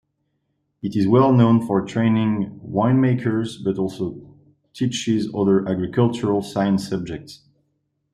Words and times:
It 0.81 0.95
is 0.95 1.07
well 1.07 1.31
known 1.31 1.63
for 1.67 1.85
training 1.85 2.59
winemakers, 2.67 3.63
but 3.63 3.77
also 3.77 4.35
teaches 4.73 5.29
other 5.35 5.69
agricultural 5.69 6.41
science 6.41 6.87
subjects. 6.89 7.41